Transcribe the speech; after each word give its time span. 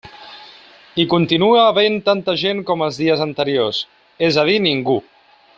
Hi 1.01 1.05
continua 1.11 1.59
havent 1.65 1.99
tanta 2.09 2.37
gent 2.45 2.63
com 2.71 2.83
els 2.89 2.99
dies 3.05 3.23
anteriors, 3.29 3.85
és 4.31 4.45
a 4.45 4.51
dir 4.53 4.61
ningú. 4.71 5.01